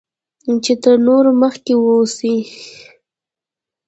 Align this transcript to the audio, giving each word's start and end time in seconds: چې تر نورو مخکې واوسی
چې 0.63 0.73
تر 0.83 0.95
نورو 1.07 1.31
مخکې 1.41 1.73
واوسی 1.77 2.35